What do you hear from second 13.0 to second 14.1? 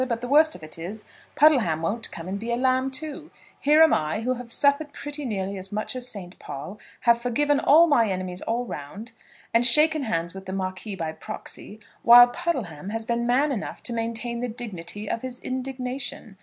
been man enough to